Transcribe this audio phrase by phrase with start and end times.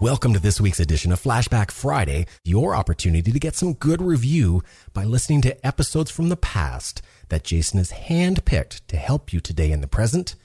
[0.00, 4.62] Welcome to this week's edition of Flashback Friday, your opportunity to get some good review
[4.94, 9.70] by listening to episodes from the past that Jason has handpicked to help you today
[9.70, 10.36] in the present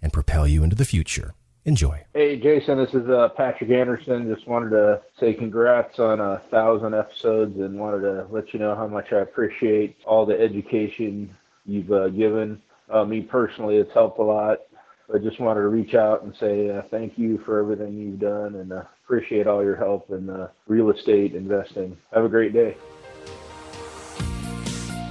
[0.00, 1.34] and propel you into the future.
[1.66, 2.02] Enjoy.
[2.14, 4.34] Hey, Jason, this is uh, Patrick Anderson.
[4.34, 8.74] Just wanted to say congrats on a thousand episodes and wanted to let you know
[8.74, 11.36] how much I appreciate all the education
[11.66, 12.62] you've uh, given.
[12.88, 14.60] Uh, me personally, it's helped a lot.
[15.14, 18.54] I just wanted to reach out and say uh, thank you for everything you've done
[18.54, 21.96] and uh, appreciate all your help in uh, real estate investing.
[22.12, 22.76] Have a great day.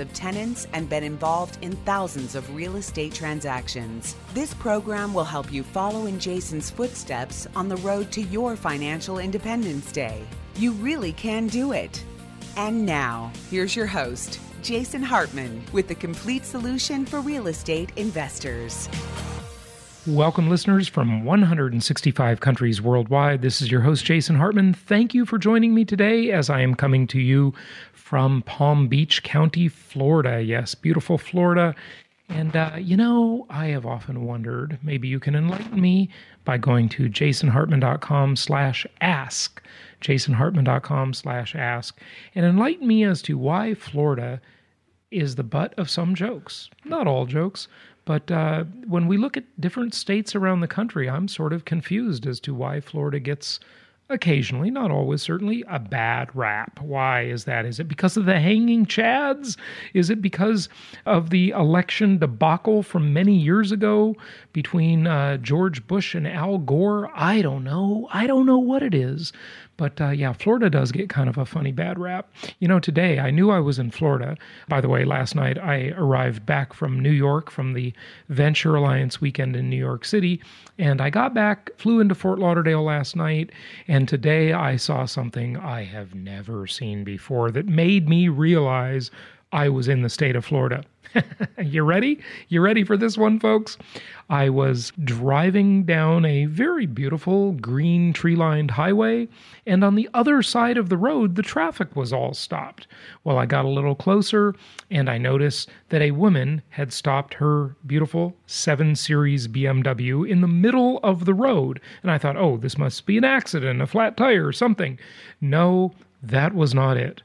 [0.00, 4.16] of tenants and been involved in thousands of real estate transactions.
[4.34, 9.18] This program will help you follow in Jason's footsteps on the road to your financial
[9.18, 10.26] independence day.
[10.56, 12.02] You really can do it.
[12.56, 18.88] And now, here's your host, Jason Hartman, with the complete solution for real estate investors.
[20.06, 23.42] Welcome, listeners from 165 countries worldwide.
[23.42, 24.72] This is your host, Jason Hartman.
[24.72, 27.52] Thank you for joining me today as I am coming to you
[28.10, 30.42] from Palm Beach County, Florida.
[30.42, 31.76] Yes, beautiful Florida.
[32.28, 36.10] And, uh, you know, I have often wondered, maybe you can enlighten me
[36.44, 39.62] by going to jasonhartman.com slash ask,
[40.00, 42.00] jasonhartman.com slash ask,
[42.34, 44.40] and enlighten me as to why Florida
[45.12, 46.68] is the butt of some jokes.
[46.84, 47.68] Not all jokes,
[48.06, 52.26] but uh, when we look at different states around the country, I'm sort of confused
[52.26, 53.60] as to why Florida gets
[54.10, 56.80] occasionally, not always, certainly, a bad rap.
[56.80, 57.64] Why is that?
[57.64, 59.56] Is it because of the hanging chads?
[59.94, 60.68] Is it because
[61.06, 64.16] of the election debacle from many years ago
[64.52, 67.10] between uh, George Bush and Al Gore?
[67.14, 68.08] I don't know.
[68.12, 69.32] I don't know what it is.
[69.80, 72.30] But uh, yeah, Florida does get kind of a funny bad rap.
[72.58, 74.36] You know, today I knew I was in Florida.
[74.68, 77.94] By the way, last night I arrived back from New York from the
[78.28, 80.42] Venture Alliance weekend in New York City.
[80.78, 83.52] And I got back, flew into Fort Lauderdale last night.
[83.88, 89.10] And today I saw something I have never seen before that made me realize
[89.50, 90.84] I was in the state of Florida.
[91.62, 92.20] you ready?
[92.48, 93.76] You ready for this one, folks?
[94.28, 99.28] I was driving down a very beautiful green tree lined highway,
[99.66, 102.86] and on the other side of the road, the traffic was all stopped.
[103.24, 104.54] Well, I got a little closer,
[104.90, 110.48] and I noticed that a woman had stopped her beautiful 7 Series BMW in the
[110.48, 111.80] middle of the road.
[112.02, 114.98] And I thought, oh, this must be an accident, a flat tire, or something.
[115.40, 115.92] No,
[116.22, 117.22] that was not it.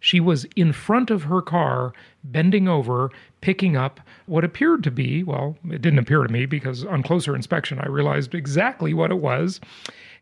[0.00, 1.92] She was in front of her car,
[2.22, 3.10] bending over,
[3.40, 7.34] picking up what appeared to be well, it didn't appear to me because on closer
[7.34, 9.60] inspection I realized exactly what it was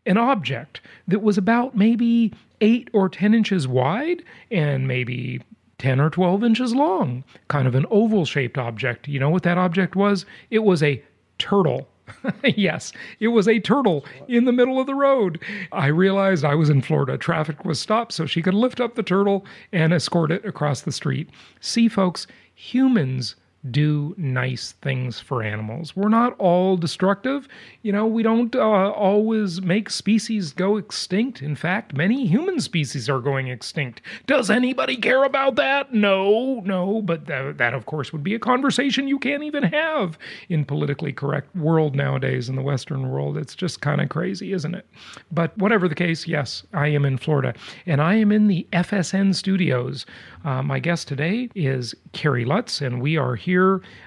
[0.07, 5.41] an object that was about maybe eight or 10 inches wide and maybe
[5.77, 9.07] 10 or 12 inches long, kind of an oval shaped object.
[9.07, 10.25] You know what that object was?
[10.49, 11.03] It was a
[11.37, 11.87] turtle.
[12.43, 15.41] yes, it was a turtle in the middle of the road.
[15.71, 17.17] I realized I was in Florida.
[17.17, 20.91] Traffic was stopped, so she could lift up the turtle and escort it across the
[20.91, 21.29] street.
[21.59, 23.35] See, folks, humans
[23.71, 25.95] do nice things for animals.
[25.95, 27.47] We're not all destructive.
[27.81, 31.41] You know, we don't uh, always make species go extinct.
[31.41, 34.01] In fact, many human species are going extinct.
[34.25, 35.93] Does anybody care about that?
[35.93, 40.17] No, no, but th- that, of course, would be a conversation you can't even have
[40.49, 43.37] in politically correct world nowadays in the Western world.
[43.37, 44.85] It's just kind of crazy, isn't it?
[45.31, 47.53] But whatever the case, yes, I am in Florida,
[47.85, 50.05] and I am in the FSN studios.
[50.45, 53.56] Uh, my guest today is Kerry Lutz, and we are here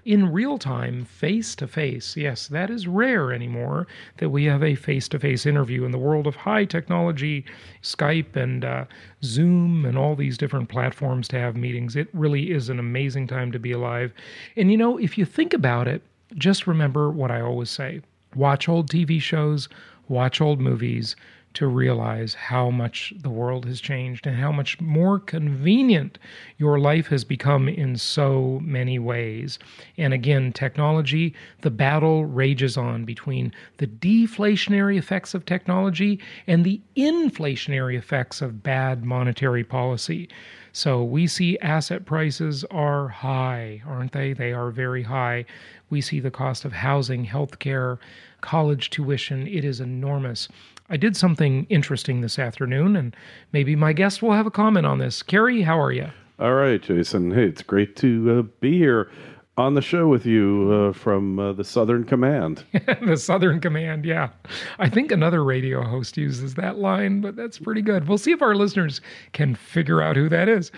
[0.05, 2.17] in real time, face to face.
[2.17, 3.87] Yes, that is rare anymore
[4.19, 7.45] that we have a face to face interview in the world of high technology,
[7.83, 8.85] Skype and uh,
[9.23, 11.97] Zoom, and all these different platforms to have meetings.
[11.97, 14.13] It really is an amazing time to be alive.
[14.57, 16.03] And you know, if you think about it,
[16.35, 18.01] just remember what I always say
[18.37, 19.69] watch old TV shows,
[20.09, 21.17] watch old movies
[21.53, 26.19] to realize how much the world has changed and how much more convenient
[26.59, 29.59] your life has become in so many ways.
[29.99, 36.81] And again, technology, the battle rages on between the deflationary effects of technology and the
[36.97, 40.29] inflationary effects of bad monetary policy.
[40.73, 44.33] So we see asset prices are high, aren't they?
[44.33, 45.47] They are very high.
[45.89, 47.99] We see the cost of housing, healthcare,
[48.41, 50.49] college tuition, it is enormous.
[50.93, 53.15] I did something interesting this afternoon, and
[53.53, 55.23] maybe my guest will have a comment on this.
[55.23, 56.11] Kerry, how are you?
[56.41, 57.31] All right, Jason.
[57.31, 59.09] Hey, it's great to uh, be here
[59.57, 62.65] on the show with you uh, from uh, the Southern Command.
[63.03, 64.31] the Southern Command, yeah.
[64.81, 68.09] I think another radio host uses that line, but that's pretty good.
[68.09, 69.01] We'll see if our listeners
[69.33, 70.73] can figure out who that is.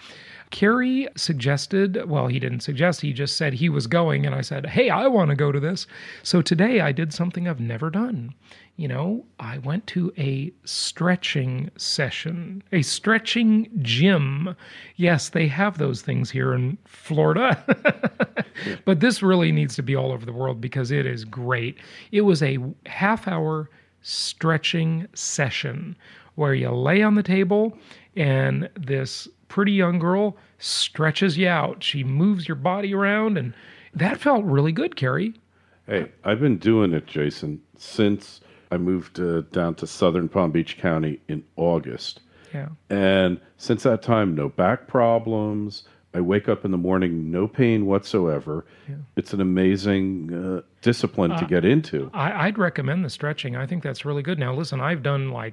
[0.53, 4.67] Kerry suggested, well, he didn't suggest, he just said he was going, and I said,
[4.67, 5.87] hey, I want to go to this.
[6.23, 8.35] So today I did something I've never done.
[8.77, 14.55] You know, I went to a stretching session, a stretching gym.
[14.97, 17.65] Yes, they have those things here in Florida,
[18.85, 21.79] but this really needs to be all over the world because it is great.
[22.13, 23.71] It was a half hour
[24.03, 25.97] stretching session
[26.35, 27.79] where you lay on the table
[28.17, 31.85] and this pretty young girl stretches you out.
[31.85, 33.53] She moves your body around, and
[33.93, 35.35] that felt really good, Kerry.
[35.87, 38.41] Hey, I've been doing it, Jason, since
[38.71, 42.21] I moved uh, down to southern Palm Beach County in August.
[42.55, 42.69] Yeah.
[42.89, 45.85] And since that time, no back problems.
[46.15, 48.65] I wake up in the morning, no pain whatsoever.
[48.89, 48.97] Yeah.
[49.17, 52.11] It's an amazing uh, discipline uh, to get into.
[52.15, 53.55] I, I'd recommend the stretching.
[53.55, 54.39] I think that's really good.
[54.39, 55.53] Now, listen, I've done like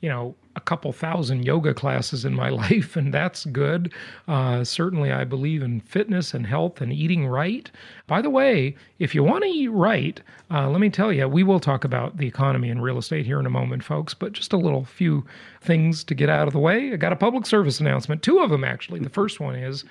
[0.00, 3.92] you know, a couple thousand yoga classes in my life, and that's good.
[4.26, 7.70] Uh, certainly, I believe in fitness and health and eating right.
[8.06, 11.42] By the way, if you want to eat right, uh, let me tell you, we
[11.42, 14.52] will talk about the economy and real estate here in a moment, folks, but just
[14.52, 15.24] a little few
[15.60, 16.92] things to get out of the way.
[16.92, 19.00] I got a public service announcement, two of them actually.
[19.00, 19.84] The first one is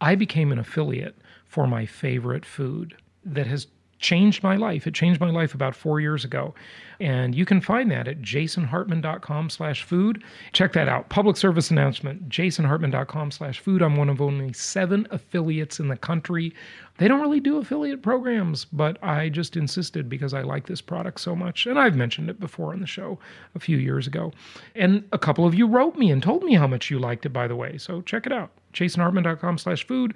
[0.00, 3.66] I became an affiliate for my favorite food that has
[3.98, 4.86] changed my life.
[4.86, 6.54] It changed my life about four years ago.
[6.98, 10.22] And you can find that at jasonhartman.com slash food.
[10.52, 11.08] Check that out.
[11.10, 13.82] Public service announcement, jasonhartman.com slash food.
[13.82, 16.54] I'm one of only seven affiliates in the country.
[16.98, 21.20] They don't really do affiliate programs, but I just insisted because I like this product
[21.20, 21.66] so much.
[21.66, 23.18] And I've mentioned it before on the show
[23.54, 24.32] a few years ago.
[24.74, 27.30] And a couple of you wrote me and told me how much you liked it,
[27.30, 27.76] by the way.
[27.76, 28.50] So check it out.
[28.72, 30.14] jasonhartman.com slash food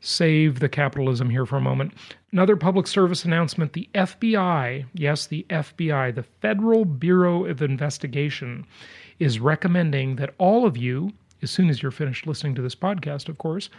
[0.00, 1.92] save the capitalism here for a moment.
[2.32, 8.66] Another public service announcement the FBI, yes, the FBI, the Federal Bureau of Investigation,
[9.18, 11.12] is recommending that all of you,
[11.42, 13.70] as soon as you're finished listening to this podcast, of course,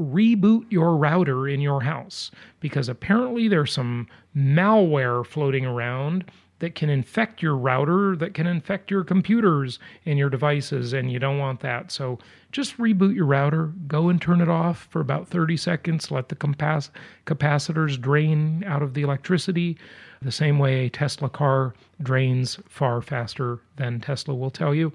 [0.00, 2.30] reboot your router in your house
[2.60, 6.24] because apparently there's some malware floating around
[6.60, 11.18] that can infect your router, that can infect your computers and your devices, and you
[11.18, 11.90] don't want that.
[11.90, 12.18] So
[12.52, 16.36] just reboot your router, go and turn it off for about 30 seconds, let the
[16.36, 16.90] capac-
[17.26, 19.76] capacitors drain out of the electricity,
[20.22, 24.92] the same way a Tesla car drains far faster than Tesla will tell you.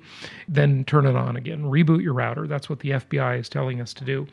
[0.47, 1.63] Then turn it on again.
[1.63, 2.47] Reboot your router.
[2.47, 4.25] That's what the FBI is telling us to do.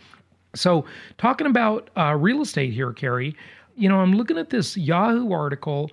[0.55, 0.87] So,
[1.19, 3.37] talking about uh, real estate here, Kerry,
[3.77, 5.91] you know, I'm looking at this Yahoo article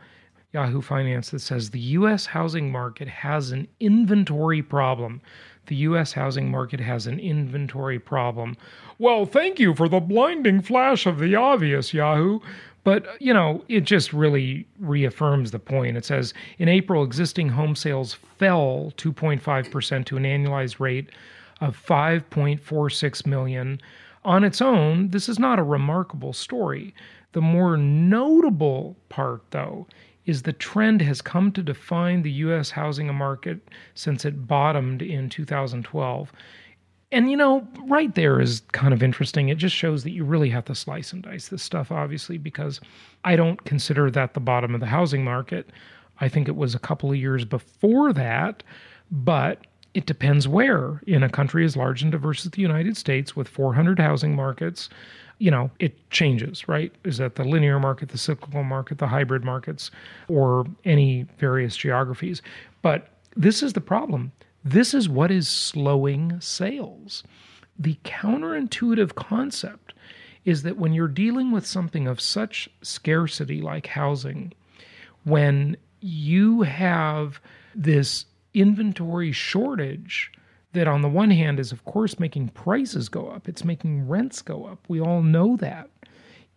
[0.53, 2.27] Yahoo Finance that says the U.S.
[2.27, 5.19] housing market has an inventory problem.
[5.65, 6.13] The U.S.
[6.13, 8.55] housing market has an inventory problem.
[8.99, 12.39] Well, thank you for the blinding flash of the obvious, Yahoo.
[12.83, 15.97] But, you know, it just really reaffirms the point.
[15.97, 21.09] It says in April, existing home sales fell 2.5% to an annualized rate
[21.61, 23.81] of 5.46 million.
[24.25, 26.93] On its own, this is not a remarkable story.
[27.31, 29.87] The more notable part, though,
[30.25, 32.69] is the trend has come to define the U.S.
[32.69, 33.59] housing market
[33.93, 36.31] since it bottomed in 2012.
[37.11, 39.49] And you know, right there is kind of interesting.
[39.49, 42.81] It just shows that you really have to slice and dice this stuff, obviously, because
[43.23, 45.69] I don't consider that the bottom of the housing market.
[46.19, 48.63] I think it was a couple of years before that,
[49.11, 51.01] but it depends where.
[51.05, 54.89] In a country as large and diverse as the United States, with 400 housing markets,
[55.43, 56.93] you know, it changes, right?
[57.03, 59.91] Is that the linear market, the cyclical market, the hybrid markets,
[60.29, 62.41] or any various geographies?
[62.81, 64.31] But this is the problem.
[64.63, 67.23] This is what is slowing sales.
[67.77, 69.93] The counterintuitive concept
[70.45, 74.53] is that when you're dealing with something of such scarcity like housing,
[75.25, 77.41] when you have
[77.75, 80.31] this inventory shortage,
[80.73, 83.47] that on the one hand is of course making prices go up.
[83.47, 84.79] It's making rents go up.
[84.87, 85.89] We all know that.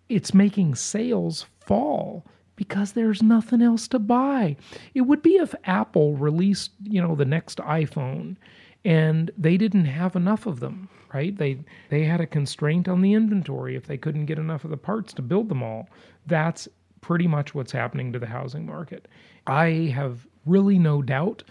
[0.08, 2.24] It's making sales fall
[2.56, 4.56] because there's nothing else to buy.
[4.94, 8.36] It would be if apple released you know the next iphone
[8.84, 11.36] and they didn't have enough of them right?
[11.36, 11.58] They
[11.88, 13.76] they had a constraint on the inventory.
[13.76, 15.88] If they couldn't get enough of the parts to build them all
[16.26, 16.68] that's
[17.00, 19.06] pretty much what's happening to the housing market.
[19.46, 21.44] I have really no doubt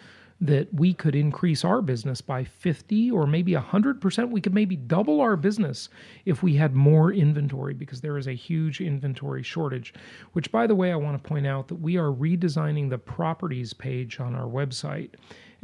[0.48, 4.30] that we could increase our business by 50 or maybe 100%.
[4.30, 5.90] We could maybe double our business
[6.26, 9.94] if we had more inventory because there is a huge inventory shortage.
[10.34, 13.74] Which, by the way, I want to point out that we are redesigning the properties
[13.74, 15.12] page on our website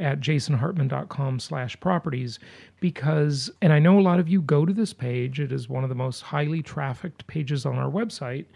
[0.00, 2.38] at jasonhartman.com slash properties
[2.80, 5.84] because and i know a lot of you go to this page it is one
[5.84, 8.46] of the most highly trafficked pages on our website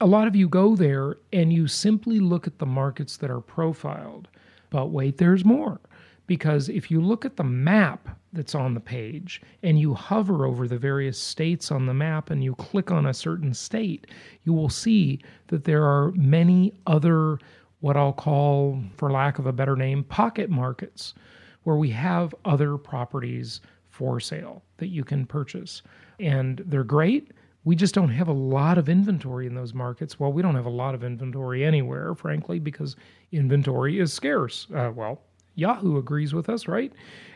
[0.00, 3.40] a lot of you go there and you simply look at the markets that are
[3.40, 4.28] profiled
[4.70, 5.80] but wait, there's more.
[6.26, 10.68] Because if you look at the map that's on the page and you hover over
[10.68, 14.06] the various states on the map and you click on a certain state,
[14.44, 17.38] you will see that there are many other,
[17.80, 21.14] what I'll call, for lack of a better name, pocket markets
[21.62, 25.82] where we have other properties for sale that you can purchase.
[26.20, 27.32] And they're great.
[27.68, 30.18] We just don't have a lot of inventory in those markets.
[30.18, 32.96] Well, we don't have a lot of inventory anywhere, frankly, because
[33.30, 34.66] inventory is scarce.
[34.74, 35.20] Uh, well,
[35.54, 36.90] Yahoo agrees with us, right?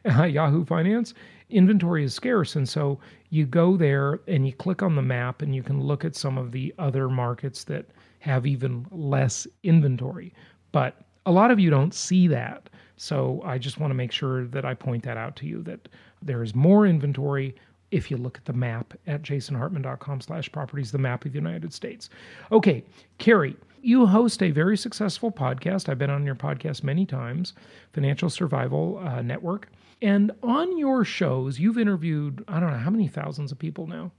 [0.07, 1.13] Uh, Yahoo Finance.
[1.51, 2.57] Inventory is scarce.
[2.57, 2.99] And so
[3.29, 6.39] you go there and you click on the map and you can look at some
[6.39, 10.33] of the other markets that have even less inventory.
[10.73, 10.97] But
[11.27, 12.71] a lot of you don't see that.
[12.97, 15.91] So I just want to make sure that I point that out to you that
[16.23, 17.55] there is more inventory
[17.93, 21.73] if you look at the map at jasonhartman.com slash properties, the map of the United
[21.73, 22.11] States.
[22.51, 22.83] Okay,
[23.19, 25.89] Kerry, you host a very successful podcast.
[25.89, 27.53] I've been on your podcast many times,
[27.93, 29.69] Financial Survival uh, Network.
[30.01, 34.11] And on your shows, you've interviewed, I don't know, how many thousands of people now?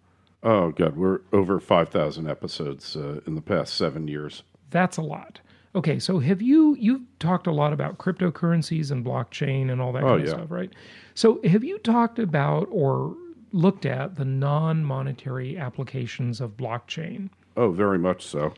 [0.43, 4.43] Oh, God, we're over 5,000 episodes uh, in the past seven years.
[4.69, 5.39] That's a lot.
[5.75, 10.03] Okay, so have you you've talked a lot about cryptocurrencies and blockchain and all that
[10.03, 10.71] oh, kind of stuff, right?
[11.15, 13.15] So have you talked about or
[13.53, 17.29] looked at the non-monetary applications of blockchain?
[17.55, 18.53] Oh, very much so.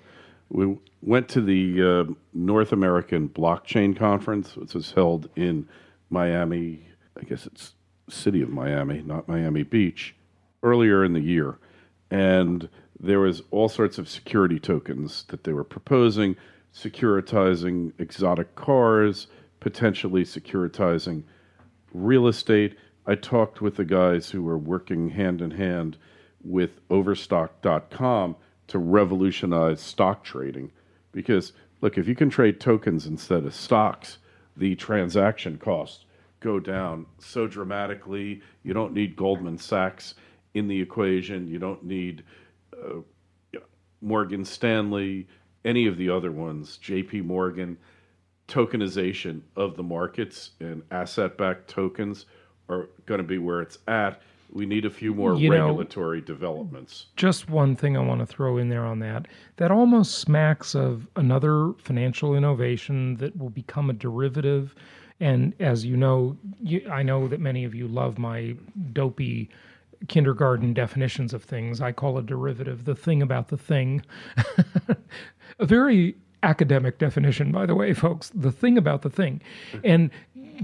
[0.49, 5.67] We went to the uh, North American Blockchain Conference, which was held in
[6.09, 6.87] Miami.
[7.19, 7.73] I guess it's
[8.09, 10.15] city of Miami, not Miami Beach,
[10.63, 11.57] earlier in the year,
[12.11, 16.35] and there was all sorts of security tokens that they were proposing,
[16.73, 19.27] securitizing exotic cars,
[19.59, 21.23] potentially securitizing
[21.93, 22.75] real estate.
[23.07, 25.97] I talked with the guys who were working hand in hand
[26.43, 28.35] with Overstock.com
[28.67, 30.71] to revolutionize stock trading.
[31.12, 34.17] Because, look, if you can trade tokens instead of stocks,
[34.57, 36.05] the transaction costs
[36.39, 38.41] go down so dramatically.
[38.63, 40.15] You don't need Goldman Sachs
[40.53, 41.47] in the equation.
[41.47, 42.24] You don't need
[42.74, 43.01] uh,
[44.01, 45.27] Morgan Stanley,
[45.63, 47.77] any of the other ones, JP Morgan.
[48.47, 52.27] Tokenization of the markets and asset backed tokens
[52.69, 54.22] are going to be where it's at
[54.55, 57.07] we need a few more you regulatory know, developments.
[57.17, 59.27] Just one thing I want to throw in there on that.
[59.57, 64.74] That almost smacks of another financial innovation that will become a derivative.
[65.19, 68.55] And as you know, you, I know that many of you love my
[68.93, 69.50] dopey
[70.07, 71.81] kindergarten definitions of things.
[71.81, 74.03] I call a derivative the thing about the thing.
[75.60, 78.31] a very academic definition, by the way, folks.
[78.34, 79.41] The thing about the thing.
[79.84, 80.12] And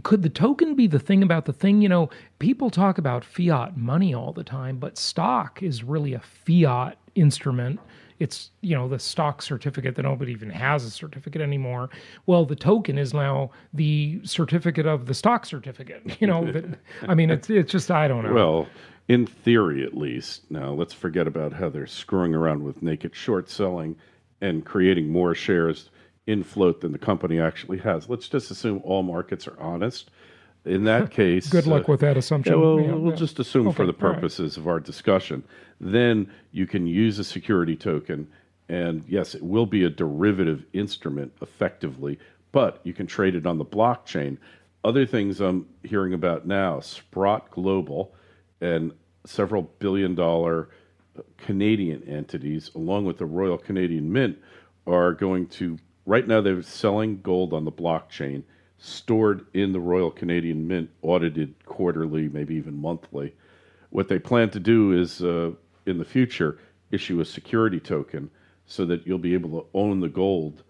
[0.04, 1.82] could the token be the thing about the thing?
[1.82, 6.20] You know, people talk about fiat money all the time, but stock is really a
[6.20, 7.80] fiat instrument.
[8.20, 11.90] It's, you know, the stock certificate that nobody even has a certificate anymore.
[12.28, 16.18] Well, the token is now the certificate of the stock certificate.
[16.22, 16.66] You know, that,
[17.08, 18.34] I mean, it's, it's just, I don't know.
[18.34, 18.68] Well,
[19.08, 20.50] in theory, at least.
[20.52, 23.96] Now, let's forget about how they're screwing around with naked short selling
[24.40, 25.90] and creating more shares
[26.28, 28.10] in float than the company actually has.
[28.10, 30.12] Let's just assume all markets are honest.
[30.66, 32.54] In that case, good luck uh, with that assumption.
[32.54, 33.18] Yeah, well, yeah, we'll yeah.
[33.18, 34.62] just assume okay, for the purposes right.
[34.62, 35.44] of our discussion.
[35.80, 38.28] Then you can use a security token,
[38.70, 42.20] and yes, it will be a derivative instrument effectively,
[42.52, 44.38] but you can trade it on the blockchain.
[44.84, 48.14] Other things I'm hearing about now Sprott Global
[48.62, 48.92] and
[49.26, 50.70] several billion dollar
[51.38, 54.38] Canadian entities, along with the Royal Canadian Mint,
[54.88, 55.78] are going to
[56.12, 58.44] right now they're selling gold on the blockchain,
[58.78, 63.34] stored in the Royal Canadian Mint, audited quarterly, maybe even monthly.
[63.92, 65.52] What they plan to do is, uh,
[65.86, 66.60] in the future,
[66.92, 68.30] issue a security token
[68.66, 70.64] so that you'll be able to own the gold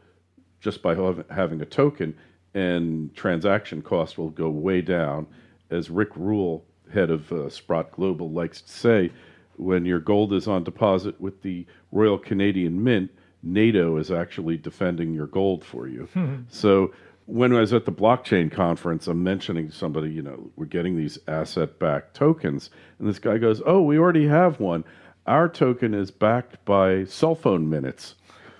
[0.60, 0.94] just by
[1.32, 2.16] having a token,
[2.54, 5.26] and transaction costs will go way down.
[5.72, 9.12] As Rick Rule, head of uh, Sprott Global, likes to say,
[9.56, 13.10] when your gold is on deposit with the Royal Canadian Mint,
[13.44, 16.08] NATO is actually defending your gold for you.
[16.14, 16.42] Hmm.
[16.50, 16.94] So
[17.26, 20.98] when I was at the blockchain conference, I'm mentioning to somebody, you know, we're getting
[20.98, 22.70] these asset backed tokens.
[23.00, 24.84] And this guy goes, Oh, we already have one.
[25.28, 28.16] Our token is backed by cell phone minutes.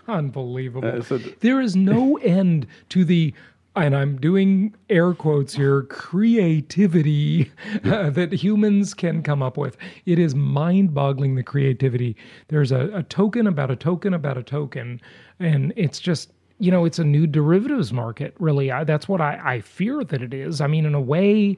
[0.08, 1.02] Unbelievable.
[1.04, 3.34] Said, there is no end to the
[3.76, 7.52] and I'm doing air quotes here, creativity
[7.86, 9.78] uh, that humans can come up with.
[10.06, 12.16] It is mind boggling the creativity.
[12.50, 15.02] There's a, a token about a token about a token,
[15.40, 18.72] and it's just, you know, it's a new derivatives market, really.
[18.72, 20.62] I, that's what I, I fear that it is.
[20.62, 21.56] I mean, in a way,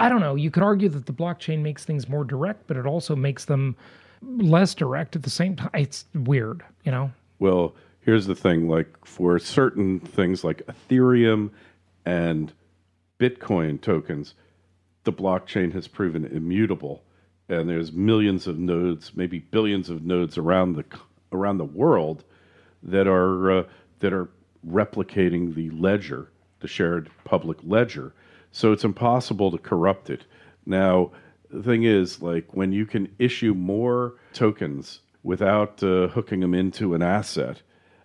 [0.00, 0.36] I don't know.
[0.36, 3.76] You could argue that the blockchain makes things more direct, but it also makes them
[4.22, 5.70] less direct at the same time.
[5.74, 7.10] It's weird, you know?
[7.40, 7.74] Well,
[8.08, 11.50] here's the thing like for certain things like Ethereum
[12.06, 12.50] and
[13.20, 14.32] Bitcoin tokens,
[15.04, 17.02] the blockchain has proven immutable.
[17.50, 20.86] And there's millions of nodes, maybe billions of nodes around the
[21.32, 22.24] around the world
[22.82, 23.64] that are uh,
[23.98, 24.30] that are
[24.66, 28.14] replicating the ledger, the shared public ledger.
[28.52, 30.24] So it's impossible to corrupt it.
[30.64, 31.10] Now,
[31.50, 36.94] the thing is, like when you can issue more tokens without uh, hooking them into
[36.94, 37.60] an asset,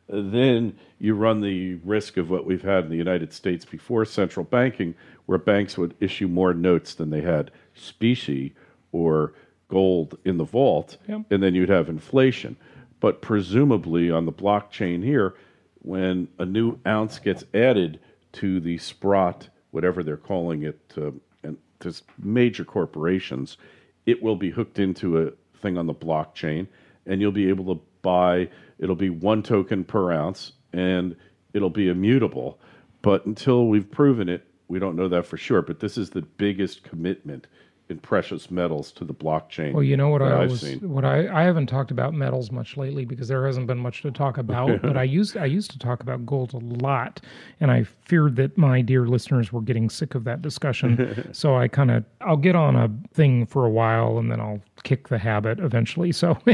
[0.07, 4.45] then you run the risk of what we've had in the United States before central
[4.45, 4.95] banking,
[5.25, 8.53] where banks would issue more notes than they had specie
[8.91, 9.33] or
[9.69, 11.21] gold in the vault, yep.
[11.31, 12.55] and then you'd have inflation.
[12.99, 15.35] But presumably on the blockchain here,
[15.81, 17.99] when a new ounce gets added
[18.33, 21.11] to the Sprott, whatever they're calling it, uh,
[21.43, 23.57] and to major corporations,
[24.05, 26.67] it will be hooked into a thing on the blockchain,
[27.05, 28.49] and you'll be able to buy
[28.79, 31.15] it'll be one token per ounce and
[31.53, 32.59] it'll be immutable.
[33.01, 35.61] But until we've proven it, we don't know that for sure.
[35.61, 37.47] But this is the biggest commitment
[37.93, 39.71] in precious metals to the blockchain.
[39.71, 40.79] Well, you know what I was, seen.
[40.89, 44.11] what I I haven't talked about metals much lately because there hasn't been much to
[44.11, 44.81] talk about.
[44.81, 47.21] but I used I used to talk about gold a lot,
[47.59, 51.29] and I feared that my dear listeners were getting sick of that discussion.
[51.31, 54.61] so I kind of I'll get on a thing for a while and then I'll
[54.83, 56.11] kick the habit eventually.
[56.11, 56.37] So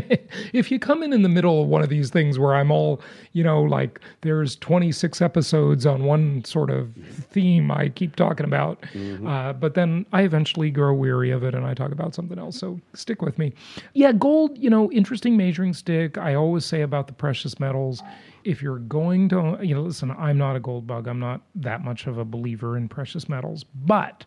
[0.54, 3.02] if you come in in the middle of one of these things where I'm all
[3.32, 6.94] you know like there's 26 episodes on one sort of
[7.32, 9.26] theme I keep talking about, mm-hmm.
[9.26, 12.58] uh, but then I eventually grow weary of it and I talk about something else.
[12.58, 13.54] So stick with me.
[13.94, 16.18] Yeah, gold, you know, interesting measuring stick.
[16.18, 18.02] I always say about the precious metals,
[18.44, 21.08] if you're going to, you know, listen, I'm not a gold bug.
[21.08, 23.64] I'm not that much of a believer in precious metals.
[23.64, 24.26] But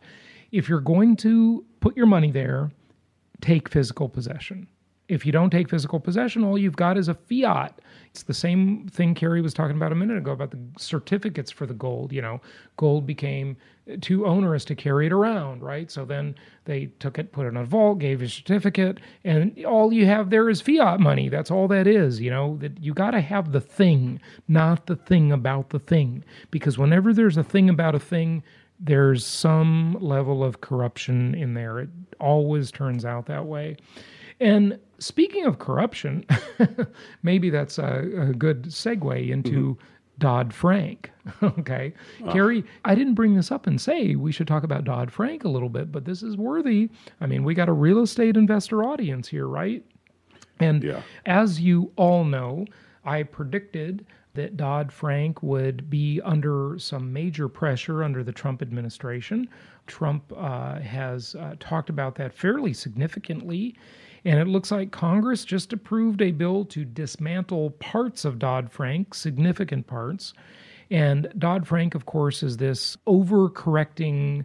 [0.50, 2.71] if you're going to put your money there,
[3.40, 4.69] take physical possession.
[5.13, 7.81] If you don't take physical possession, all you've got is a fiat.
[8.11, 11.67] It's the same thing Kerry was talking about a minute ago about the certificates for
[11.67, 12.13] the gold.
[12.13, 12.41] You know,
[12.79, 13.59] gold became
[14.01, 15.91] too onerous to carry it around, right?
[15.91, 19.93] So then they took it, put it in a vault, gave a certificate, and all
[19.93, 21.29] you have there is fiat money.
[21.29, 24.97] That's all that is, you know, that you got to have the thing, not the
[24.97, 26.25] thing about the thing.
[26.51, 28.43] Because whenever there's a thing about a thing,
[28.81, 31.81] there's some level of corruption in there.
[31.81, 33.77] It always turns out that way.
[34.40, 36.25] And speaking of corruption,
[37.23, 39.86] maybe that's a, a good segue into mm-hmm.
[40.18, 41.10] Dodd Frank.
[41.42, 41.92] okay.
[42.25, 42.32] Oh.
[42.32, 45.49] Kerry, I didn't bring this up and say we should talk about Dodd Frank a
[45.49, 46.90] little bit, but this is worthy.
[47.21, 49.84] I mean, we got a real estate investor audience here, right?
[50.60, 51.02] And yeah.
[51.26, 52.66] as you all know,
[53.04, 59.49] I predicted that Dodd Frank would be under some major pressure under the Trump administration.
[59.86, 63.76] Trump uh, has uh, talked about that fairly significantly.
[64.25, 69.15] And it looks like Congress just approved a bill to dismantle parts of Dodd Frank,
[69.15, 70.32] significant parts.
[70.91, 74.45] And Dodd Frank, of course, is this overcorrecting,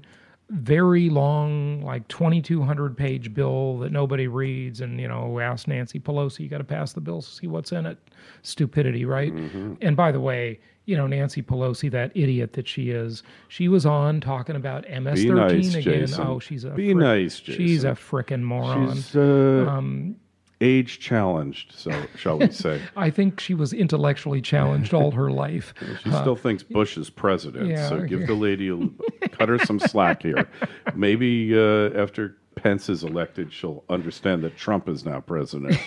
[0.49, 4.81] very long, like 2,200 page bill that nobody reads.
[4.81, 7.85] And, you know, ask Nancy Pelosi, you got to pass the bill see what's in
[7.85, 7.97] it.
[8.43, 9.33] Stupidity, right?
[9.33, 9.73] Mm-hmm.
[9.81, 13.85] And by the way, you know, Nancy Pelosi, that idiot that she is, she was
[13.85, 15.83] on talking about MS-13 nice, again.
[15.83, 16.25] Jason.
[16.25, 17.39] Oh, she's a be frick, nice.
[17.41, 17.67] Jason.
[17.67, 18.95] She's a freaking moron.
[18.95, 20.15] She's uh, um,
[20.61, 22.81] age challenged, so shall we say?
[22.95, 25.73] I think she was intellectually challenged all her life.
[26.03, 27.67] she uh, still thinks Bush is president.
[27.67, 30.49] Yeah, so give the lady a, cut her some slack here.
[30.95, 35.79] Maybe uh, after Pence is elected, she'll understand that Trump is now president.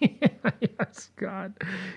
[0.00, 1.54] yes, God.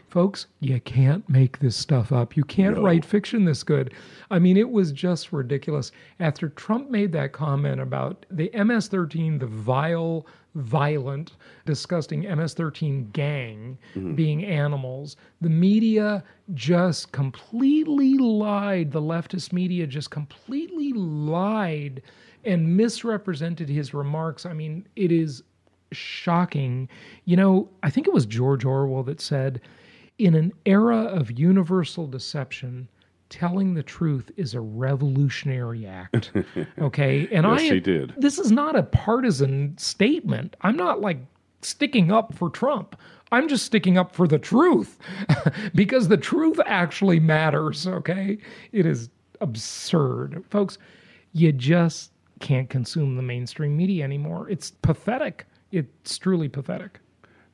[0.09, 2.35] Folks, you can't make this stuff up.
[2.35, 2.83] You can't no.
[2.83, 3.93] write fiction this good.
[4.29, 5.91] I mean, it was just ridiculous.
[6.19, 11.33] After Trump made that comment about the MS 13, the vile, violent,
[11.65, 14.15] disgusting MS 13 gang mm-hmm.
[14.15, 18.91] being animals, the media just completely lied.
[18.91, 22.01] The leftist media just completely lied
[22.45, 24.45] and misrepresented his remarks.
[24.45, 25.43] I mean, it is
[25.91, 26.89] shocking.
[27.25, 29.61] You know, I think it was George Orwell that said,
[30.17, 32.87] in an era of universal deception,
[33.29, 36.31] telling the truth is a revolutionary act.
[36.79, 37.27] Okay.
[37.31, 38.13] And yes, I he did.
[38.17, 40.55] This is not a partisan statement.
[40.61, 41.19] I'm not like
[41.61, 42.95] sticking up for Trump.
[43.31, 44.97] I'm just sticking up for the truth
[45.75, 47.87] because the truth actually matters.
[47.87, 48.37] Okay.
[48.71, 49.09] It is
[49.41, 50.43] absurd.
[50.49, 50.77] Folks,
[51.33, 54.49] you just can't consume the mainstream media anymore.
[54.49, 55.45] It's pathetic.
[55.71, 56.99] It's truly pathetic.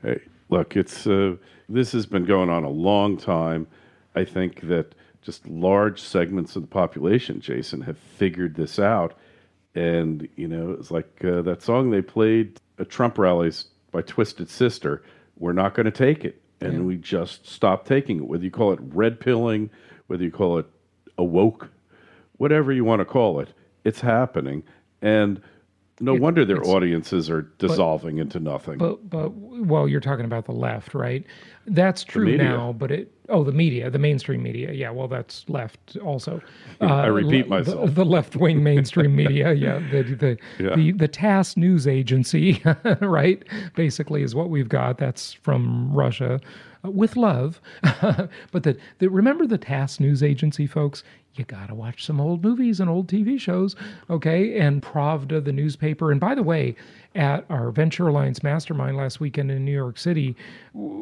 [0.01, 0.19] Hey,
[0.49, 1.35] look, it's uh,
[1.69, 3.67] this has been going on a long time.
[4.15, 9.13] I think that just large segments of the population, Jason, have figured this out.
[9.75, 14.49] And you know, it's like uh, that song they played at Trump rallies by Twisted
[14.49, 15.03] Sister.
[15.39, 16.79] We're not going to take it, and yeah.
[16.81, 18.25] we just stop taking it.
[18.25, 19.69] Whether you call it red pilling,
[20.07, 20.67] whether you call it
[21.17, 21.69] awoke,
[22.37, 23.49] whatever you want to call it,
[23.83, 24.63] it's happening.
[25.01, 25.41] And
[25.99, 28.77] no it, wonder their audiences are dissolving but, into nothing.
[28.77, 31.23] But but well, you're talking about the left, right?
[31.67, 34.89] That's true now, but it oh the media, the mainstream media, yeah.
[34.89, 36.41] Well, that's left also.
[36.81, 37.85] Uh, I repeat myself.
[37.85, 39.79] The, the left wing mainstream media, yeah.
[39.91, 40.75] The the, yeah.
[40.75, 42.61] the the TASS news agency,
[43.01, 43.43] right?
[43.75, 44.97] Basically, is what we've got.
[44.97, 46.41] That's from Russia.
[46.85, 51.01] Uh, with love, but the, the remember the TASS news agency, folks
[51.35, 53.75] you got to watch some old movies and old TV shows,
[54.09, 54.59] okay?
[54.59, 56.11] And Pravda, the newspaper.
[56.11, 56.75] And by the way,
[57.15, 60.35] at our Venture Alliance Mastermind last weekend in New York City,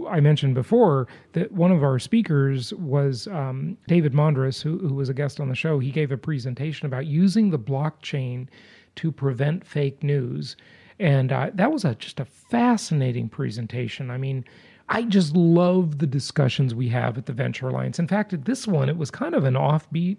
[0.10, 5.10] I mentioned before that one of our speakers was um, David Mondras, who, who was
[5.10, 5.80] a guest on the show.
[5.80, 8.48] He gave a presentation about using the blockchain
[8.96, 10.56] to prevent fake news.
[11.00, 14.12] And uh, that was a, just a fascinating presentation.
[14.12, 14.46] I mean,
[14.94, 17.98] I just love the discussions we have at the Venture Alliance.
[17.98, 20.18] In fact, at this one, it was kind of an offbeat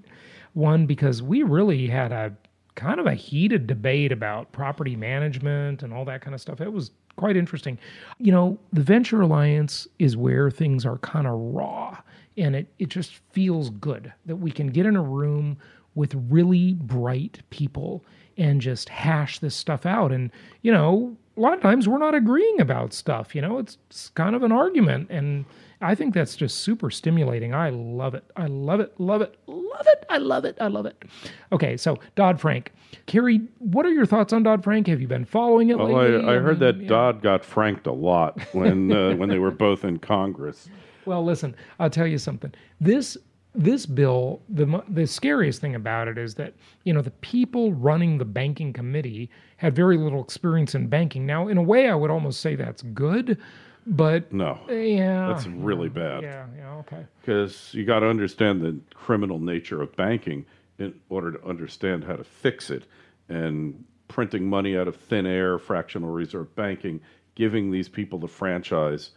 [0.55, 2.35] one because we really had a
[2.75, 6.63] kind of a heated debate about property management and all that kind of stuff.
[6.63, 7.79] It was quite interesting.
[8.17, 11.99] You know, the Venture Alliance is where things are kind of raw
[12.39, 15.59] and it, it just feels good that we can get in a room
[15.95, 18.07] with really bright people
[18.39, 20.13] and just hash this stuff out.
[20.13, 20.31] And,
[20.63, 23.35] you know, a lot of times we're not agreeing about stuff.
[23.35, 25.09] You know, it's, it's kind of an argument.
[25.11, 25.45] And
[25.81, 27.55] I think that's just super stimulating.
[27.55, 28.25] I love it.
[28.37, 28.95] I love it.
[29.01, 29.39] Love it.
[29.47, 30.05] Love it.
[30.09, 30.57] I love it.
[30.61, 31.03] I love it.
[31.51, 32.73] Okay, so Dodd Frank.
[33.07, 34.87] Kerry, what are your thoughts on Dodd Frank?
[34.87, 36.25] Have you been following it well, lately?
[36.25, 36.89] I, I heard that yeah.
[36.89, 40.69] Dodd got franked a lot when uh, when they were both in Congress.
[41.05, 42.53] Well, listen, I'll tell you something.
[42.81, 43.17] This
[43.55, 48.19] this bill, the the scariest thing about it is that you know the people running
[48.19, 51.27] the banking committee had very little experience in banking.
[51.27, 53.39] Now, in a way, I would almost say that's good,
[53.87, 56.23] but no, yeah, that's really bad.
[56.23, 57.05] Yeah, yeah, okay.
[57.21, 60.47] Because you got to understand the criminal nature of banking
[60.79, 62.85] in order to understand how to fix it,
[63.29, 67.01] and printing money out of thin air, fractional reserve banking,
[67.35, 69.11] giving these people the franchise.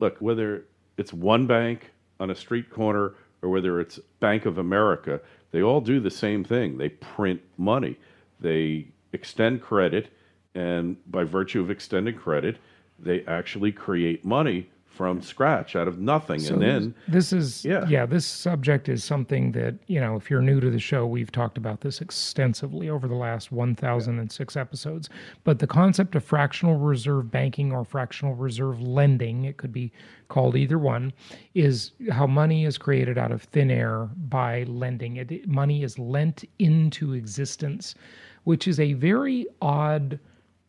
[0.00, 0.66] Look, whether
[0.98, 5.20] it's one bank on a street corner or whether it's Bank of America,
[5.52, 6.78] they all do the same thing.
[6.78, 7.98] They print money,
[8.40, 10.08] they extend credit,
[10.54, 12.56] and by virtue of extending credit,
[12.98, 17.84] they actually create money from scratch out of nothing so and then this is yeah.
[17.88, 21.32] yeah this subject is something that you know if you're new to the show we've
[21.32, 24.62] talked about this extensively over the last 1006 yeah.
[24.62, 25.10] episodes
[25.42, 29.90] but the concept of fractional reserve banking or fractional reserve lending it could be
[30.28, 31.12] called either one
[31.54, 36.44] is how money is created out of thin air by lending it money is lent
[36.60, 37.96] into existence
[38.44, 40.20] which is a very odd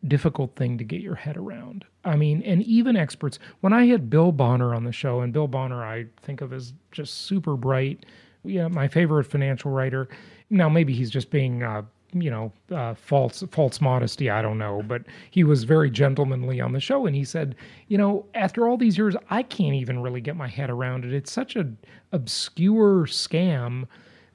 [0.08, 1.84] difficult thing to get your head around.
[2.06, 5.48] I mean, and even experts, when I had Bill Bonner on the show, and Bill
[5.48, 8.06] Bonner I think of as just super bright,
[8.44, 10.08] yeah, my favorite financial writer.
[10.48, 14.30] Now, maybe he's just being, uh, you know, uh, false false modesty.
[14.30, 17.56] I don't know, but he was very gentlemanly on the show, and he said,
[17.88, 21.12] you know, after all these years, I can't even really get my head around it.
[21.12, 21.76] It's such an
[22.12, 23.86] obscure scam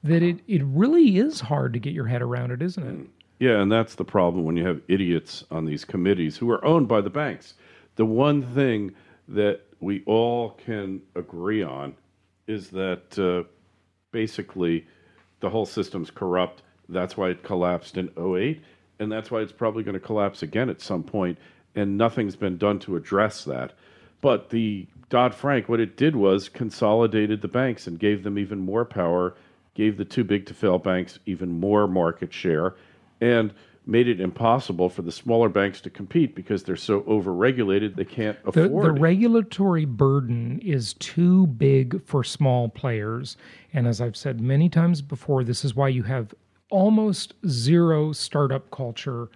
[0.04, 3.21] that it it really is hard to get your head around it, isn't it?
[3.42, 6.86] Yeah, and that's the problem when you have idiots on these committees who are owned
[6.86, 7.54] by the banks.
[7.96, 8.94] The one thing
[9.26, 11.96] that we all can agree on
[12.46, 13.42] is that uh,
[14.12, 14.86] basically
[15.40, 16.62] the whole system's corrupt.
[16.88, 18.62] That's why it collapsed in 08,
[19.00, 21.36] and that's why it's probably going to collapse again at some point,
[21.74, 23.72] and nothing's been done to address that.
[24.20, 28.60] But the Dodd Frank, what it did was consolidated the banks and gave them even
[28.60, 29.34] more power,
[29.74, 32.76] gave the too big to fail banks even more market share
[33.22, 33.54] and
[33.86, 38.38] made it impossible for the smaller banks to compete because they're so overregulated they can't
[38.44, 43.36] afford the, the regulatory burden is too big for small players.
[43.72, 46.34] And as i've said many times before this is why you have
[46.70, 49.28] almost zero startup culture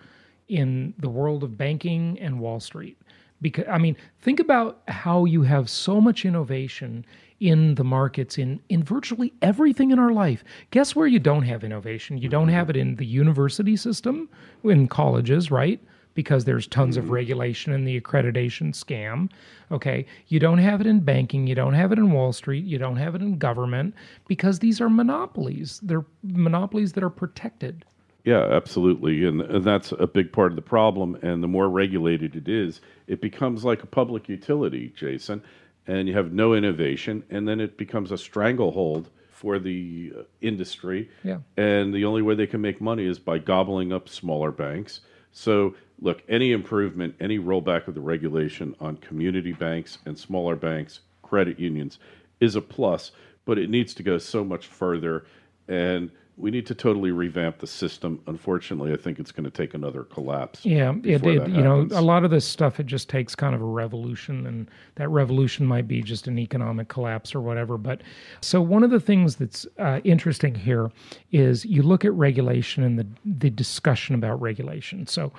[0.48, 2.98] in the world of banking and wall street
[3.40, 7.04] because i mean think about how you have so much innovation
[7.38, 10.42] in the markets in in virtually everything in our life.
[10.70, 12.16] Guess where you don't have innovation?
[12.16, 12.54] You don't mm-hmm.
[12.56, 14.30] have it in the university system,
[14.64, 15.78] in colleges, right?
[16.16, 17.12] because there's tons of mm-hmm.
[17.12, 19.30] regulation in the accreditation scam.
[19.70, 20.06] Okay.
[20.26, 21.46] You don't have it in banking.
[21.46, 22.64] You don't have it in Wall Street.
[22.64, 23.94] You don't have it in government
[24.26, 25.78] because these are monopolies.
[25.82, 27.84] They're monopolies that are protected.
[28.26, 29.24] Yeah, absolutely.
[29.24, 31.16] And, and that's a big part of the problem.
[31.22, 35.40] And the more regulated it is, it becomes like a public utility, Jason,
[35.86, 37.22] and you have no innovation.
[37.30, 41.08] And then it becomes a stranglehold for the uh, industry.
[41.22, 41.38] Yeah.
[41.56, 45.02] And the only way they can make money is by gobbling up smaller banks.
[45.30, 50.98] So, look, any improvement, any rollback of the regulation on community banks and smaller banks,
[51.22, 52.00] credit unions,
[52.40, 53.12] is a plus,
[53.44, 55.26] but it needs to go so much further.
[55.68, 58.20] And we need to totally revamp the system.
[58.26, 60.66] Unfortunately, I think it's going to take another collapse.
[60.66, 63.62] Yeah, it, it you know, a lot of this stuff it just takes kind of
[63.62, 67.78] a revolution, and that revolution might be just an economic collapse or whatever.
[67.78, 68.02] But
[68.42, 70.90] so one of the things that's uh, interesting here
[71.32, 75.06] is you look at regulation and the the discussion about regulation.
[75.06, 75.32] So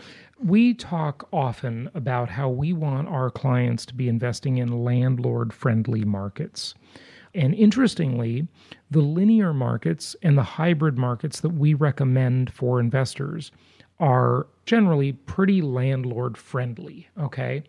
[0.43, 6.03] we talk often about how we want our clients to be investing in landlord friendly
[6.03, 6.73] markets.
[7.35, 8.47] And interestingly,
[8.89, 13.51] the linear markets and the hybrid markets that we recommend for investors
[13.99, 17.63] are generally pretty landlord friendly, okay?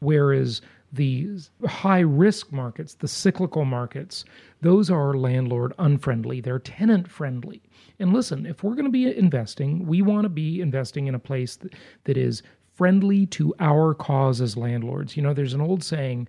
[0.00, 0.60] Whereas
[0.92, 4.24] the high risk markets, the cyclical markets,
[4.60, 6.40] those are landlord unfriendly.
[6.40, 7.62] They're tenant friendly.
[7.98, 11.18] And listen, if we're going to be investing, we want to be investing in a
[11.18, 11.58] place
[12.04, 12.42] that, is
[12.74, 15.16] friendly to our cause as landlords.
[15.16, 16.28] You know, there's an old saying,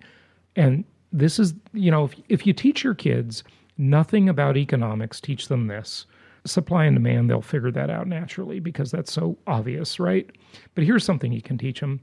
[0.56, 3.44] and this is, you know, if, if you teach your kids
[3.78, 6.06] nothing about economics, teach them this
[6.44, 10.30] supply and demand, they'll figure that out naturally because that's so obvious, right?
[10.74, 12.00] But here's something you can teach them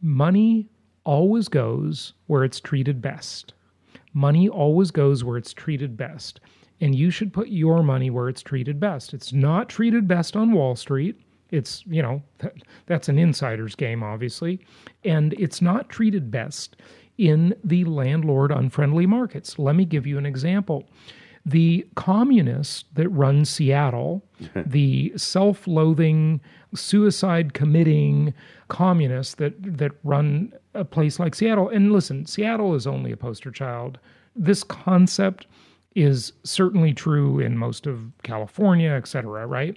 [0.00, 0.66] money
[1.04, 3.52] always goes where it's treated best.
[4.14, 6.40] Money always goes where it's treated best.
[6.80, 9.12] And you should put your money where it's treated best.
[9.12, 11.20] It's not treated best on Wall Street.
[11.50, 12.54] It's, you know, that,
[12.86, 14.60] that's an insider's game, obviously.
[15.04, 16.76] And it's not treated best
[17.20, 19.58] in the landlord unfriendly markets.
[19.58, 20.88] Let me give you an example.
[21.44, 26.40] The communists that run Seattle, the self loathing,
[26.74, 28.32] suicide committing
[28.68, 33.50] communists that, that run a place like Seattle, and listen, Seattle is only a poster
[33.50, 33.98] child.
[34.34, 35.46] This concept
[35.94, 39.76] is certainly true in most of California, et cetera, right?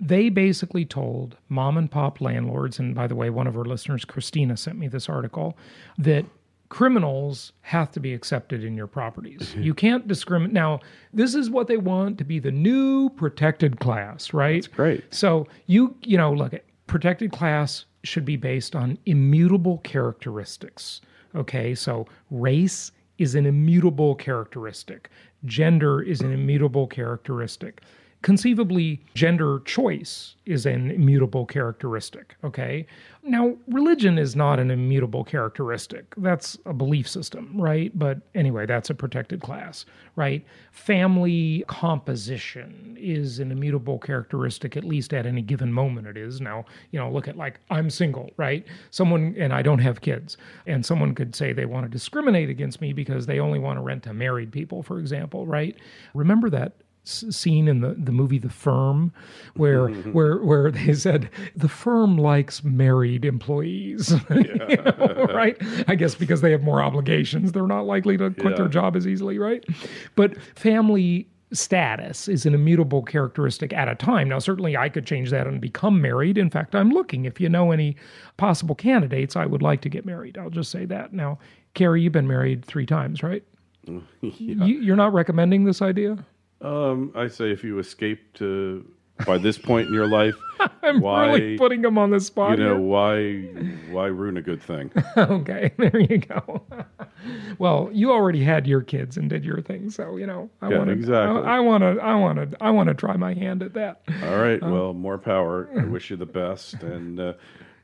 [0.00, 4.04] They basically told mom and pop landlords, and by the way, one of our listeners,
[4.04, 5.56] Christina, sent me this article,
[5.96, 6.26] that
[6.68, 9.40] criminals have to be accepted in your properties.
[9.40, 9.62] Mm-hmm.
[9.62, 10.52] You can't discriminate.
[10.52, 10.80] Now,
[11.12, 14.62] this is what they want to be the new protected class, right?
[14.62, 15.04] That's great.
[15.10, 21.00] So you, you know, look at protected class should be based on immutable characteristics.
[21.34, 25.10] Okay, so race is an immutable characteristic.
[25.44, 27.82] Gender is an immutable characteristic
[28.24, 32.86] conceivably gender choice is an immutable characteristic okay?
[33.22, 36.14] Now religion is not an immutable characteristic.
[36.16, 37.96] That's a belief system right?
[37.96, 39.84] But anyway that's a protected class
[40.16, 40.42] right?
[40.72, 46.40] Family composition is an immutable characteristic at least at any given moment it is.
[46.40, 48.64] Now you know look at like i'm single right?
[48.90, 50.38] Someone and i don't have kids.
[50.66, 53.82] And someone could say they want to discriminate against me because they only want to
[53.82, 55.76] rent to married people for example right?
[56.14, 56.72] Remember that
[57.04, 59.12] scene in the, the movie The Firm,
[59.54, 60.12] where mm-hmm.
[60.12, 64.68] where where they said the firm likes married employees, yeah.
[64.68, 65.56] you know, right?
[65.86, 68.56] I guess because they have more obligations, they're not likely to quit yeah.
[68.56, 69.64] their job as easily, right?
[70.16, 74.28] But family status is an immutable characteristic at a time.
[74.28, 76.36] Now, certainly I could change that and become married.
[76.36, 77.26] In fact, I'm looking.
[77.26, 77.96] If you know any
[78.36, 80.36] possible candidates, I would like to get married.
[80.36, 81.12] I'll just say that.
[81.12, 81.38] Now,
[81.74, 83.44] Kerry, you've been married three times, right?
[83.86, 84.00] yeah.
[84.22, 84.28] Mm-hmm.
[84.64, 86.24] you, you're not recommending this idea?
[86.64, 88.90] Um, I say if you escape to
[89.26, 90.34] by this point in your life,
[90.82, 92.58] I'm why, really putting them on the spot.
[92.58, 92.80] You know here.
[92.80, 93.42] why?
[93.92, 94.90] Why ruin a good thing?
[95.16, 96.64] okay, there you go.
[97.58, 100.78] well, you already had your kids and did your thing, so you know I yeah,
[100.78, 100.94] want to.
[100.94, 101.42] Exactly.
[101.42, 102.02] I want to.
[102.02, 102.56] I want to.
[102.62, 104.00] I want to try my hand at that.
[104.22, 104.62] All right.
[104.62, 105.68] Um, well, more power.
[105.78, 107.34] I wish you the best, and uh,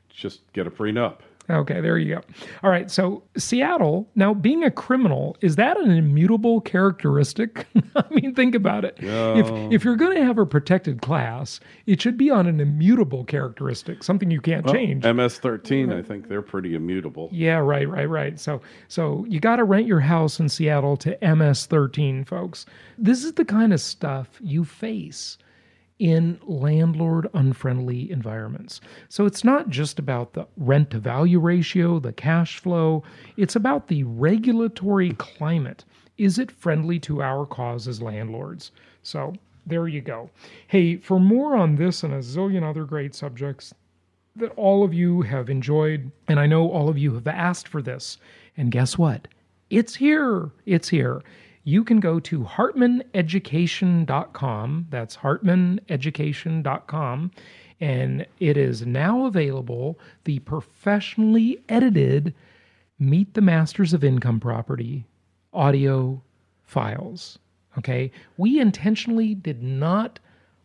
[0.09, 1.19] just get a prenup.
[1.49, 2.21] Okay, there you go.
[2.63, 7.67] All right, so Seattle, now being a criminal, is that an immutable characteristic?
[7.95, 8.97] I mean, think about it.
[8.99, 13.23] If if you're going to have a protected class, it should be on an immutable
[13.25, 15.03] characteristic, something you can't well, change.
[15.03, 17.29] MS13, I think they're pretty immutable.
[17.31, 18.39] Yeah, right, right, right.
[18.39, 22.65] So so you got to rent your house in Seattle to MS13, folks.
[22.97, 25.37] This is the kind of stuff you face
[26.01, 28.81] in landlord unfriendly environments.
[29.07, 33.03] So it's not just about the rent to value ratio, the cash flow,
[33.37, 35.85] it's about the regulatory climate.
[36.17, 38.71] Is it friendly to our cause as landlords?
[39.03, 39.35] So
[39.67, 40.31] there you go.
[40.65, 43.71] Hey, for more on this and a zillion other great subjects,
[44.35, 47.83] that all of you have enjoyed, and I know all of you have asked for
[47.83, 48.17] this.
[48.57, 49.27] And guess what?
[49.69, 50.49] It's here.
[50.65, 51.21] It's here.
[51.63, 54.87] You can go to hartmaneducation.com.
[54.89, 57.31] That's hartmaneducation.com.
[57.79, 62.33] And it is now available the professionally edited
[62.99, 65.05] Meet the Masters of Income Property
[65.53, 66.21] audio
[66.63, 67.37] files.
[67.77, 68.11] Okay.
[68.37, 70.19] We intentionally did not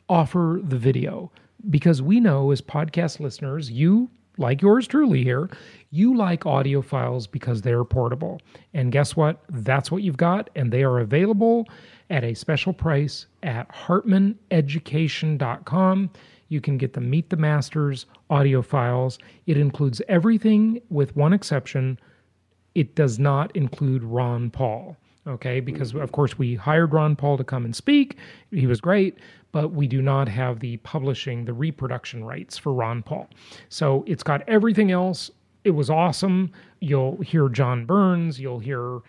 [0.08, 1.30] offer the video
[1.70, 5.50] because we know as podcast listeners, you, like yours truly here,
[5.90, 8.40] you like audio files because they're portable.
[8.74, 9.42] And guess what?
[9.48, 11.66] That's what you've got, and they are available
[12.10, 16.10] at a special price at hartmaneducation.com.
[16.48, 19.18] You can get the Meet the Masters audio files.
[19.46, 21.98] It includes everything with one exception.
[22.74, 25.60] It does not include Ron Paul okay?
[25.60, 26.02] Because mm-hmm.
[26.02, 28.16] of course we hired Ron Paul to come and speak.
[28.50, 29.18] He was great,
[29.52, 33.28] but we do not have the publishing, the reproduction rights for Ron Paul.
[33.68, 35.30] So it's got everything else.
[35.64, 36.52] It was awesome.
[36.80, 39.00] You'll hear John Burns, you'll hear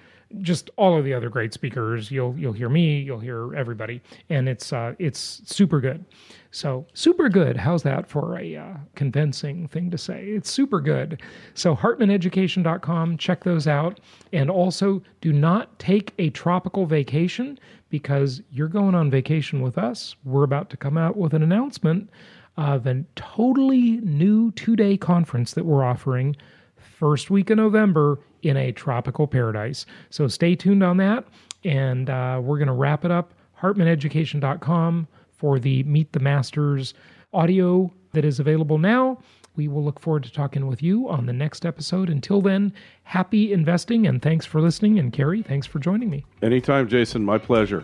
[0.42, 2.12] just all of the other great speakers.
[2.12, 6.06] You'll you'll hear me, you'll hear everybody, and it's uh, it's super good.
[6.52, 7.58] So super good.
[7.58, 10.26] How's that for a uh, convincing thing to say?
[10.26, 11.22] It's super good.
[11.54, 13.18] So hartmaneducation.com.
[13.18, 14.00] Check those out,
[14.34, 17.60] and also do not take a tropical vacation
[17.90, 20.16] because you're going on vacation with us.
[20.24, 22.10] We're about to come out with an announcement
[22.58, 26.36] of a totally new two day conference that we're offering
[26.78, 29.86] first week of November in a tropical paradise.
[30.10, 31.26] So stay tuned on that.
[31.64, 33.34] And uh, we're going to wrap it up.
[33.62, 36.94] HartmanEducation.com for the Meet the Masters
[37.34, 39.20] audio that is available now.
[39.56, 42.10] We will look forward to talking with you on the next episode.
[42.10, 42.72] Until then,
[43.04, 45.00] happy investing and thanks for listening.
[45.00, 46.26] And Kerry, thanks for joining me.
[46.44, 47.26] Anytime, Jason.
[47.26, 47.84] My pleasure.